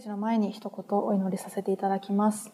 [0.00, 2.50] ージの前に一言お祈りさせていただきます。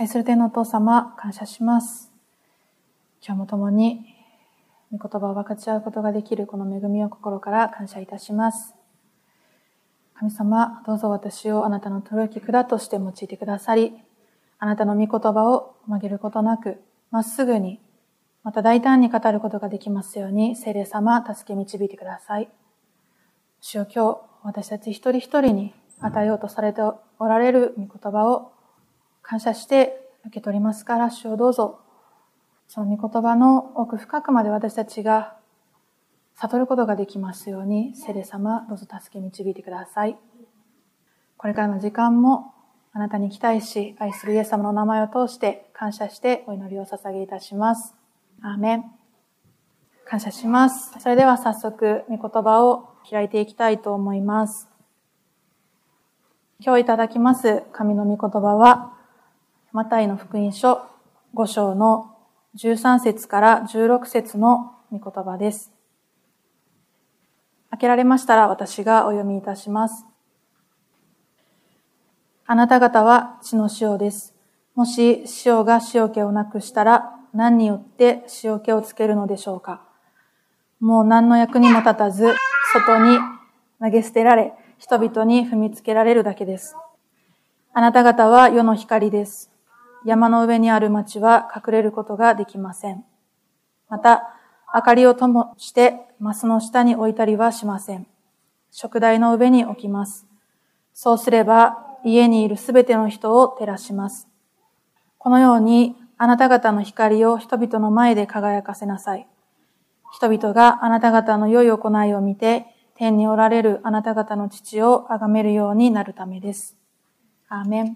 [0.00, 2.12] 愛する天のお父様、感謝します。
[3.24, 4.04] 今日も共に
[4.90, 8.74] 御言葉を分かち合うことができるこの恵みを心から感謝いたします。
[10.14, 13.92] 神様、どうぞ私をあなたの取き管として用いてくださり、
[14.58, 16.82] あなたの御言葉を曲げることなく、
[17.12, 17.80] まっすぐに、
[18.42, 22.50] また大胆に語ることができますように、聖霊様、助け導いてください。
[23.60, 28.52] 主よ今日、私たち一人一人に与えようとされておられる御言葉を
[29.22, 31.80] 感謝して受け取りますから、主をどうぞ、
[32.66, 35.36] その御言葉の奥深くまで私たちが
[36.36, 40.16] 悟ることができますように、聖霊様、どうぞ助け導いてください。
[41.36, 42.54] これからの時間も
[42.92, 47.94] あなたに期待し、愛するイエス様の名前を通して感謝してお祈りを捧げいたします。
[48.42, 48.97] アーメン。
[50.10, 50.98] 感謝します。
[51.00, 54.66] それでは早速、御言葉を開いていきたいと思います。
[56.60, 58.94] 今日いただきます神の御言葉は、
[59.72, 60.80] マタイの福音書
[61.34, 62.16] 5章の
[62.56, 65.72] 13節から16節の御言葉です。
[67.70, 70.06] 開けられましたら私がお読みいたします。
[72.46, 74.34] あなた方は血の塩です。
[74.74, 79.84] もし塩が塩気をなくしたら何によって塩気をつけるのでしょうか？
[80.80, 82.34] もう何の役にも立たず、
[82.72, 83.18] 外に
[83.80, 86.76] 投げ捨てられ、人々に踏みつけられるだけです。
[87.74, 89.50] あなた方は世の光です。
[90.04, 93.04] 山の上にある町は隠れることができません。
[93.88, 94.34] また、
[94.72, 98.06] 明かりを灯して、マスの下に置いたりはしません。
[98.70, 100.26] 食台の上に置きます。
[100.94, 104.28] そうすれば、家にいるすべての人を照らします。
[105.18, 109.26] このように、あなた方の光を人々の前で輝かせなさい。
[110.12, 116.76] 人々があなた方の良い行いを見て、天におられるあなた方の父を崇めるようになるためです。
[117.48, 117.86] アーメン。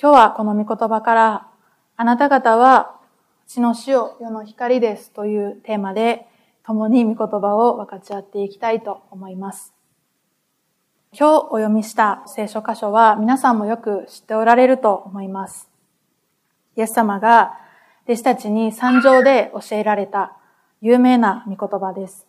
[0.00, 1.48] 今日はこの御言葉から、
[1.96, 2.98] あなた方は
[3.46, 6.26] 血の死を世の光ですというテーマで、
[6.64, 9.74] 共に御言葉を分かち合っていきたいと思います。
[11.12, 15.70] 今日お読みした聖書箇所は皆さんもよく知っておられると思います。
[16.76, 17.58] イエス様が
[18.08, 20.34] 弟子たちに山上で教えられた
[20.80, 22.26] 有名な御言葉です。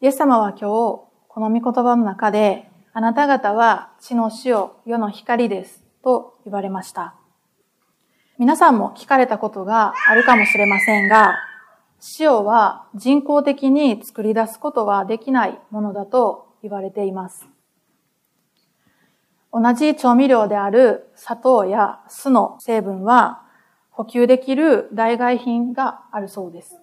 [0.00, 1.06] イエス様は今日、こ
[1.36, 7.16] の御言葉の中で、あなた方は地の塩、世の光ですと言われました。
[8.38, 11.36] 皆さんも聞かれたことがあるかもしれませんが、
[12.18, 17.46] 塩は人工的に作り出すことはできないものだと言われています。
[19.52, 23.49] 同じ調味料である砂糖や酢の成分は
[24.00, 26.80] 補給できる代替品があるそうです。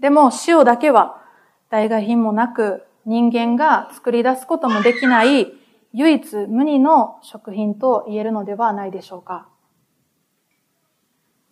[0.00, 1.22] でも塩だけは
[1.70, 5.52] 代替品もなく人間が作り出すこともできない
[5.92, 9.46] 唯一無二の食品と言えるのではないでしょうか。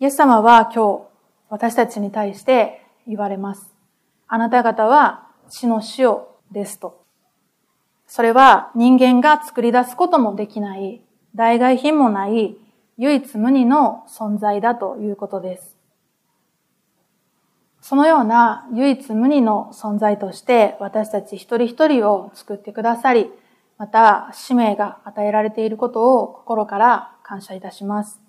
[0.01, 1.09] イエス様は今日
[1.51, 3.73] 私たちに対して言われます。
[4.27, 6.17] あなた方は血の塩
[6.51, 7.05] ですと。
[8.09, 11.05] それは人間が作り出すこともできない
[11.37, 12.57] 代替品もない
[12.99, 15.77] 唯一無二の存在だということです。
[17.81, 23.31] そのような唯一無二の存在として私たち一人一人を作ってくださり、
[23.79, 28.21] また使命が与えられていることを心から感謝いたします。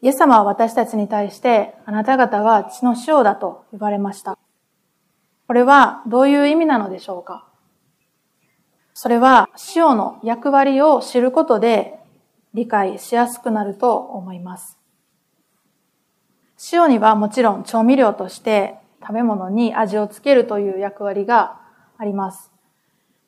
[0.00, 4.38] イエス様は私たちに対してあなた方は血の塩だと言われました。
[5.46, 7.46] これはどういう意味なのでしょうか？
[8.94, 12.00] それは塩の役割を知ることで
[12.54, 14.78] 理解しやすくなると思います。
[16.72, 21.60] 塩にはもちろん調味料として食べ物に味をつけるという役割が
[21.98, 22.52] あります。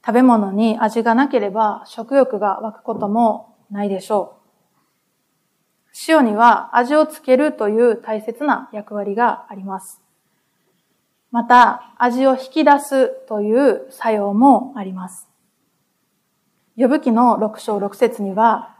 [0.06, 4.44] 食べ物に味がなければ食欲が湧くこともないでしょう。
[6.08, 10.00] 塩には味をつけるという大切な役割があります。
[11.30, 15.28] また、味を引き出すという作用もあります。
[16.76, 18.73] 呼ぶ記の6章6節には、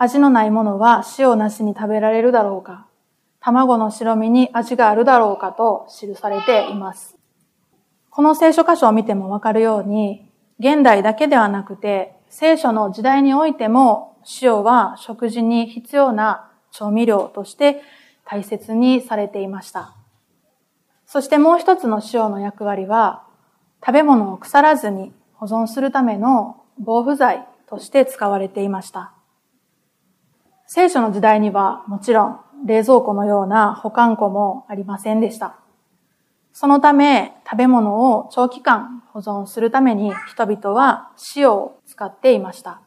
[0.00, 2.86] 味のないものは塩なしに食べられるだろうか
[3.40, 7.16] 卵の白身に味があるだろうかと記されています。
[8.10, 10.30] この聖書箇所を見てもわかるように、
[10.60, 17.80] 現代だけではなくて、聖書の時代においても塩は食事に必要な調味料として
[18.24, 19.94] 大切にされていました。
[21.06, 23.24] そしてもう一つの塩の役割は、
[23.84, 29.17] 食べ物を腐らずに保存するための防腐剤として使われていました。
[30.70, 35.56] 聖書の時代にはもちろん冷蔵庫のような保管庫もありませんでした。
[36.52, 42.82] そのため、食べ物を長期間保存するために人々は塩を使っていました。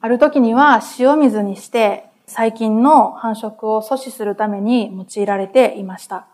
[0.00, 6.28] ある時には塩水にして細菌の繁殖を阻止するために用いられていました。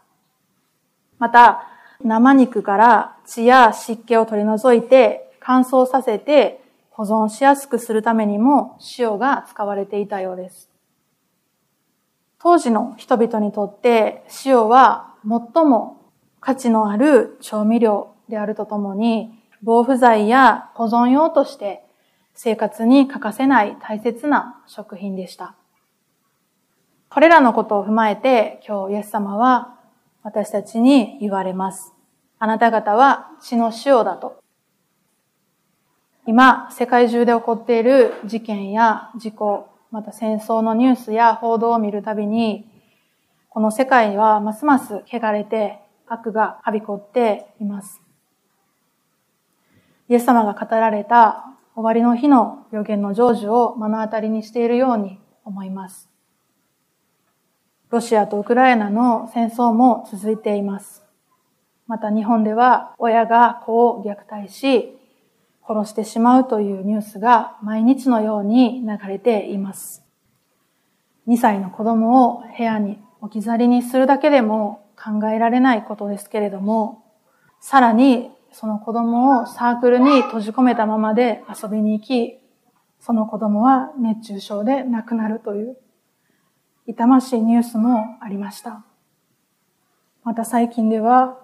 [1.19, 1.66] また、
[2.05, 6.63] 生肉から血や湿気を取り除いて乾燥させて
[6.96, 10.70] 保存しやすくするためにも塩が使われていたようです。
[12.38, 21.85] 当時の人々にとって塩は最も価値のある調味料であるとともに防腐剤や保存用として
[22.32, 25.56] 生活に欠かせない大切な食品でした。
[27.08, 29.81] これらのことを踏まえて今日イエス様は
[30.23, 31.93] 私たちに言われます。
[32.38, 34.44] あなた方は血の塩だと。
[36.26, 42.67] 今、世界中で起こっている事件や事故、また戦争のニュースや報道を見るたびに、
[43.50, 48.00] この世界はますます汚れて悪がはびこっています。
[50.09, 51.44] イエス様が語られた
[51.75, 56.09] 終わりの日の予言の成就を目の当たりにしているように思います。
[57.91, 61.05] ロシアとウクライナの戦争も続いています。
[61.87, 64.97] また日本では親が子を虐待し、
[65.66, 70.05] 殺してしまうというニュースが毎日のように流れています。
[71.26, 77.02] 2歳の子供を部屋に置き去りにするだけでも考えられないことですけれども、
[77.61, 82.38] さらにその子供をサークルに閉じ込めたままで遊びに行き、
[83.00, 85.76] その子供は熱中症で亡くなるという
[86.87, 88.84] 痛ましいニュースもありました。
[90.22, 91.38] また最近では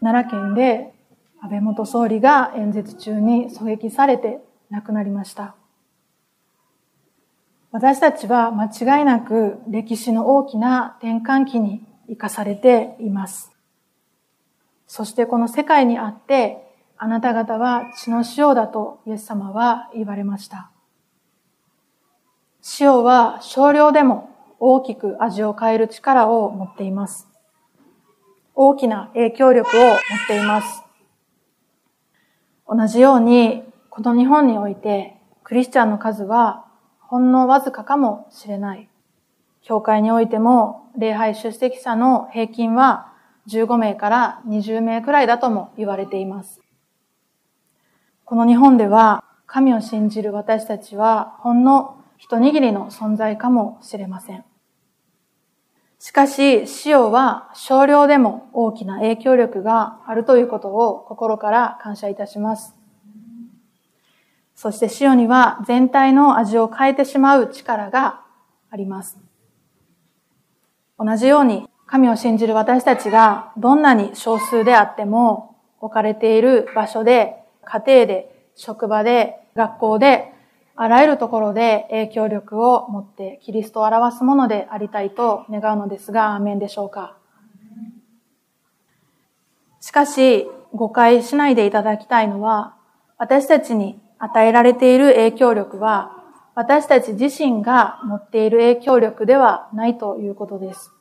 [0.00, 0.94] 奈良県で
[1.42, 4.38] 安倍元総理が演説中に狙撃されて
[4.70, 5.56] 亡くなりました。
[7.72, 13.50] 私たちは間違いなく歴史の大きな転換期に生かされています。
[14.86, 16.58] そしてこの世界にあって、
[16.96, 20.70] あなた方は血の塩だとイエス様は言われました。
[22.78, 24.30] 塩は少量でも
[24.60, 27.26] 大きく味を変える力を持っています。
[28.54, 29.96] 大きな影響力を持っ
[30.28, 30.81] ています。
[32.68, 36.64] 同じように、この日本において、クリスチャンの数は
[36.98, 38.88] ほんのわずかかもしれない。
[39.60, 43.12] 教会においても、礼拝出席者の平均は
[43.48, 46.60] 15名から20名くらいだとも言われています。
[48.24, 54.44] この日本では、神を信じる私たちは、ほんの一握りの存在かもしれません。
[56.04, 62.74] しかし、塩は少量でも大きな影響力があるということを心から感謝いたします。
[64.56, 68.20] そして塩には全体の味を変えてしまう力が
[68.68, 69.16] あります。
[70.98, 80.32] 同じように神を信じる私たちがどんなに少数であっても置かれている場所で、家庭で、職場で、学校で
[80.74, 87.16] あらゆるところで影響力を持ってキリストを表すものでありたいと願うのですが、アーメンでしょうか？
[89.80, 92.76] しかし、誤解しないでいただきたいのは、
[93.18, 96.16] 私たちに与えられている影響力は、
[96.54, 100.92] 私たち自身が持っている影響力ではないということです。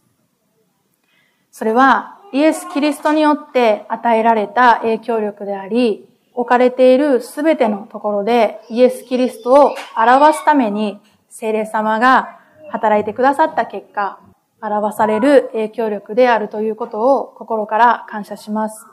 [1.51, 12.39] それは、イエス・キリストによって与えられた影響力であり、置かれているすべてのところでイエス・キリストを表すために聖霊様が
[12.71, 14.19] 働いてくださった結果、
[14.61, 18.85] 表される影響力であるということを心から感謝します。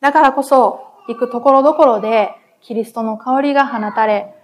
[0.00, 2.30] だからこそ、行くところどころで
[2.60, 4.34] キリストの香りが放たれ、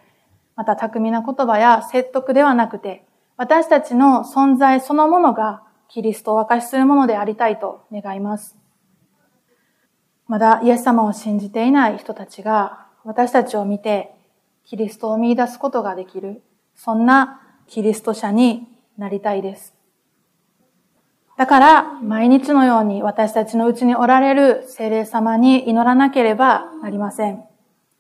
[0.57, 3.05] また巧みな言葉や説得ではなくて、
[3.37, 8.57] 私たちの存在そのものがキリストを明かしするものでありたいと願います。
[10.27, 14.15] まだイエス様を信じていない人たちが私たちを見て
[14.65, 16.43] キリストを見出すことができる、
[16.75, 18.67] そんなキリスト者に
[18.97, 19.75] なりたいです。
[21.37, 27.43] だから毎日のように私たちのうちにおられる聖霊様に祈らなければなりません。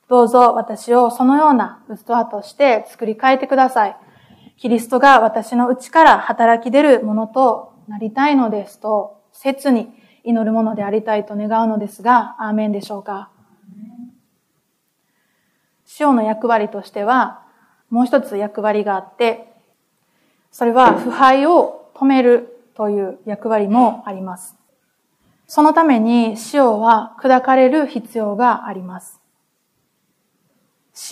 [0.09, 3.97] どうぞ私をそのような器として作り変えてください。
[4.57, 9.93] キリストが私の内から働き出るものとなりたいのですと、切に
[10.25, 13.31] 祈るものでありたいと願うのですが、アーメンでしょうか？
[16.00, 17.43] 塩の役割としては、
[17.90, 19.52] もう一つ役割があって、
[20.50, 24.57] それは腐敗を止めるという役割もあります。
[25.47, 29.21] そのために塩は砕かれる必要があります。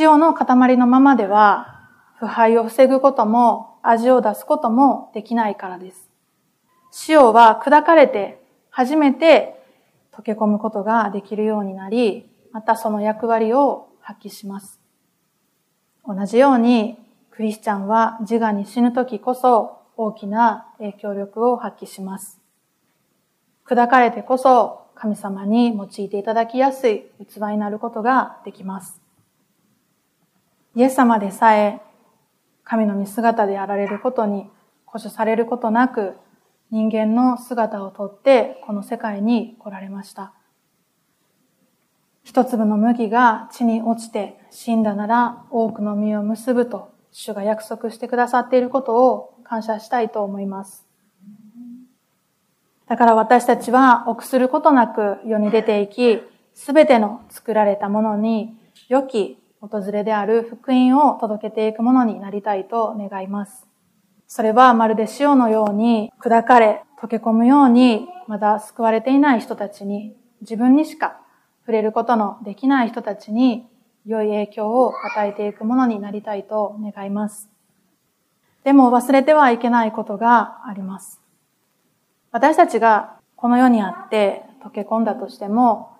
[0.00, 6.08] 塩の塊のままでは腐敗を防ぐことも味を出すこともできないからです。
[7.08, 8.41] 塩は砕かれて
[8.72, 9.62] 初めて
[10.12, 14.80] 溶け込むことができるようになり、またその役割を発揮します。
[16.06, 16.98] 同じように、
[17.30, 22.40] クリスチャンは自我に死ぬ時こそ大きな影響力を発揮します。
[23.66, 29.00] 砕かれてこそ神様に用いていただきやすい器になることができます。
[30.74, 31.82] イエス様でさえ
[32.64, 34.50] 神の見姿であられることに
[34.86, 36.16] 固守されることなく
[36.72, 40.32] 人間の姿をとってこの世界に来られました。
[42.24, 50.86] 一粒の麦が地に落ちて死んだなら多くの実を結ぶと主が約束してくださっていることを感謝したいと思います。
[52.86, 56.22] だから私たちは臆することなく世に出ていき、
[56.54, 58.56] すべての作られたものに
[58.88, 63.71] 良き訪れである福音を届けていくものになりたいと願います。
[64.34, 71.20] それはまるで塩のように砕かれ、溶け込むようにまだ救われていない人たちに自分にしか
[71.66, 73.66] 触れることのできない人たちに
[74.06, 77.50] 良い影響を与えていくものになりたいと願います。
[78.64, 81.20] でも忘れてはいけないことがあります。
[82.30, 85.94] 私たちがこの世にあって溶け込んだとしても、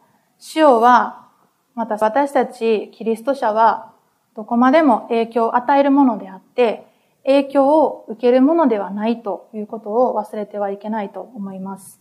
[0.56, 1.28] 塩は、
[1.74, 3.92] また私たちキリスト者は
[4.34, 6.90] どこまでも影響を与えるものであって、
[7.24, 12.00] 影響を受けるものではないということを忘れてはいけないと思います。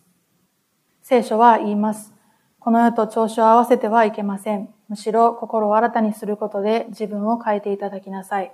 [1.02, 2.14] 聖書は言います。
[2.60, 4.70] この世と調子を合わせてはいけません。
[4.88, 8.52] むしろ心を新たにすることで自分を変えていただきなさい。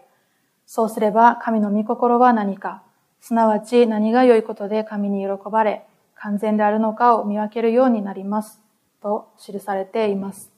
[0.66, 2.84] そうすれば神の御心は何か、
[3.20, 8.62] すなわち何が良いことで神に喜ばれ、完全であるのかを見分けるようになります。
[9.02, 10.52] と記されています。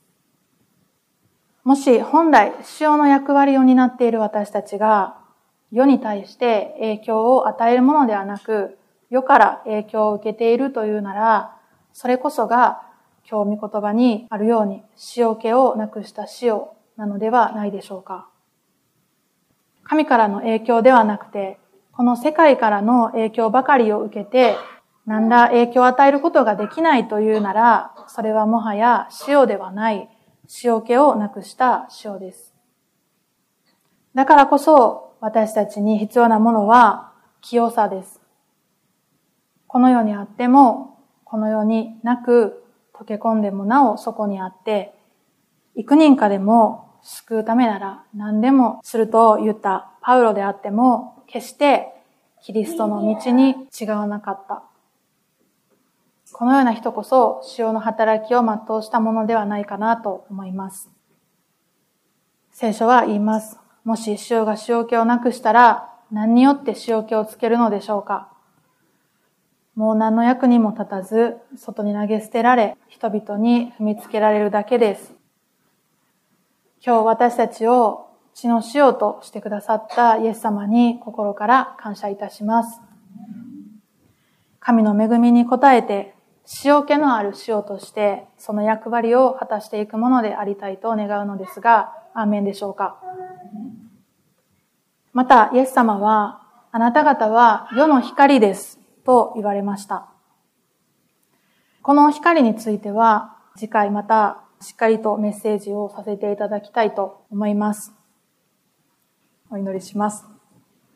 [1.64, 5.18] もし本来塩の役割を担っている私たちが
[5.72, 8.78] 世に対して影響を与えるものではなく、
[9.10, 11.56] 世から影響を受けているというなら、
[11.94, 12.82] それこそが
[13.30, 14.84] 今日御言葉にあるように
[15.16, 16.62] 塩気をなくした塩
[16.98, 18.28] なのではないでしょうか。
[19.84, 21.60] 神からの影響ではなくて、
[21.92, 24.56] この世界からの影響ばかりを受けて、
[25.06, 30.10] 何ら影響を与えることができないというなら、それはもはや塩ではない、
[30.64, 32.54] 塩気をなくした塩です。
[34.14, 37.12] だからこそ、私たちに必要なものは
[37.42, 38.22] 清さです。
[39.68, 44.94] この世にあっても、この世になく、溶け込んでもなおそこにあって、
[45.76, 51.88] 幾人かでも救うためなら何でもすると言ったパウロであっても、決して
[52.42, 54.64] キリストの道に違わなかった。
[56.32, 60.90] このような人こそ塩の働きを全うしたものではないかなと思います。
[62.52, 63.69] 聖書は言います。
[63.84, 68.32] もし塩が塩気をなくしたら何によって塩気をつけるのでしょうか？
[69.76, 75.14] もう何の役にも立たず、外に投げ捨てられ、人々に踏みつけられるだけです。
[76.86, 82.82] 今日私たちを血の塩としてくださったイエス様に心から感謝いたします。
[84.60, 86.14] 神の恵みに応えて、
[86.66, 93.00] 塩気のある塩として、その役割を果たしていくものでありたいと願うのですが、アーメンでしょうか？
[95.14, 100.10] また、イエス様は、あなた方は世の光ですと言われました。
[101.82, 107.94] この光については次回またしっかりとメッセージをさせていただきたいと思います。
[109.50, 110.26] お祈りします。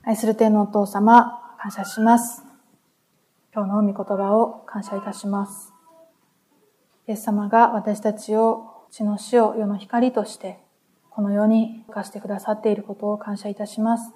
[0.03, 2.43] 愛する天のお父様、感謝します。
[3.51, 5.73] 今日の御言葉を感謝いたします。
[7.07, 10.62] イエス様が私たちを血の死を世の光として
[11.15, 14.13] この世に生かしてくださっていることを感謝いたします。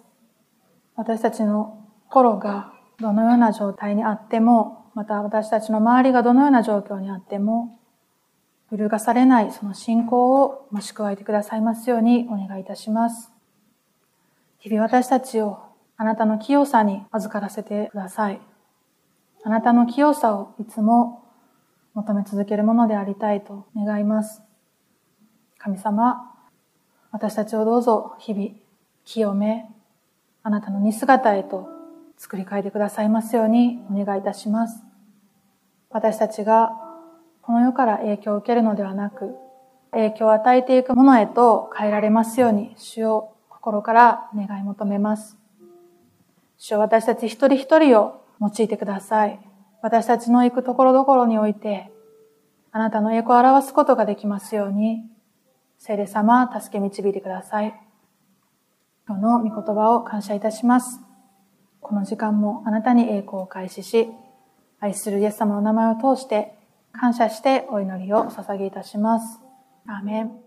[0.96, 7.80] 私たちの心がどのような状態にあっても、また私たちの周りがどのような状況にあっても、
[8.72, 13.32] 揺るがされないその信仰を増し加えてくださいますようにお願いいたします。
[14.58, 15.60] 日々私たちを
[15.98, 18.42] あなたの清さに預からせてください。
[19.44, 21.24] あなたの清さをいつも
[21.94, 24.42] 求め続けるものでありたいと願います。
[25.60, 26.37] 神様、
[27.12, 28.50] 私たちをどうぞ日々
[29.06, 29.70] 清め、
[30.44, 31.68] あなたの似姿へと
[32.18, 34.84] 作り変えてくださいますようにお願いいたします。
[35.90, 36.72] 私たちが
[37.42, 39.36] この世から影響を受けるのではなく、
[39.92, 45.38] 影響を与えていくものへと変えられますように、主を心から願い求めます。
[46.58, 49.40] 主を私たち一人一人を用いてください。
[49.82, 51.90] 私たちの行くところどころにおいて、
[52.74, 55.04] あなたの栄光を表すことができますように、
[55.78, 57.74] 聖霊様、助け導いてください。
[59.08, 61.00] 今日の御言葉を感謝いたします。
[61.80, 64.10] この時間もあなたに栄光を開始し、
[64.80, 66.56] 愛するイエス様の名前を通して
[66.92, 69.40] 感謝してお祈りを捧げいたします。
[69.88, 70.47] アーメン。